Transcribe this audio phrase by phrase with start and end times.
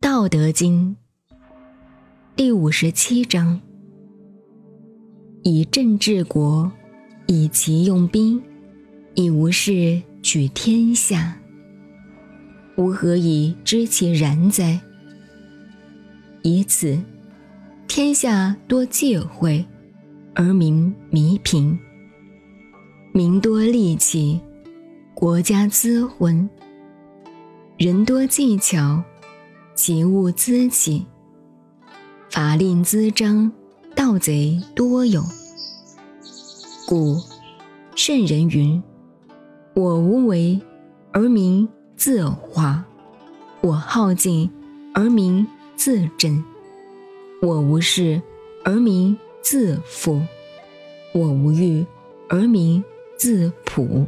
[0.00, 0.96] 道德经
[2.36, 3.60] 第五十七章：
[5.42, 6.70] 以政治国，
[7.26, 8.42] 以其用兵，
[9.14, 11.36] 以无事取天下。
[12.76, 14.80] 吾何以知其然哉？
[16.42, 16.98] 以此，
[17.86, 19.64] 天下多忌讳，
[20.34, 21.78] 而民弥贫；
[23.12, 24.40] 民多利器，
[25.20, 26.48] 国家滋昏；
[27.76, 29.04] 人多技巧，
[29.74, 31.04] 其物滋起；
[32.30, 33.52] 法令滋章，
[33.94, 35.22] 盗贼多有。
[36.88, 37.18] 故
[37.94, 38.82] 圣人云
[39.76, 40.58] ：“我无为
[41.12, 42.82] 而民。”自化，
[43.60, 44.50] 我好静
[44.94, 46.42] 而民自正；
[47.42, 48.22] 我无事
[48.64, 50.18] 而民自富；
[51.12, 51.84] 我无欲
[52.30, 52.82] 而民
[53.18, 54.06] 自朴。